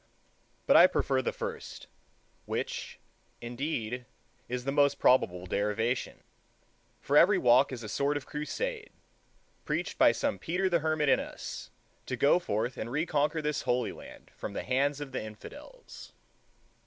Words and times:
But 0.65 0.75
I 0.75 0.87
prefer 0.87 1.21
the 1.21 1.31
first, 1.31 1.85
which, 2.47 2.97
indeed, 3.39 4.07
is 4.49 4.63
the 4.65 4.71
most 4.71 4.97
probable 4.97 5.45
derivation. 5.45 6.21
For 7.03 7.15
every 7.15 7.37
walk 7.37 7.71
is 7.71 7.83
a 7.83 7.87
sort 7.87 8.17
of 8.17 8.25
crusade, 8.25 8.89
preached 9.63 9.99
by 9.99 10.11
some 10.11 10.39
Peter 10.39 10.69
the 10.69 10.79
Hermit 10.79 11.07
in 11.09 11.19
us, 11.19 11.69
to 12.07 12.15
go 12.15 12.39
forth 12.39 12.77
and 12.77 12.91
reconquer 12.91 13.43
this 13.43 13.61
Holy 13.61 13.91
Land 13.91 14.31
from 14.35 14.53
the 14.53 14.63
hands 14.63 15.01
of 15.01 15.11
the 15.11 15.21
Infidels. 15.23 16.13